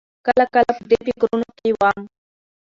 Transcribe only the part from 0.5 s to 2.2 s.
کله په دې فکرونو کې وم.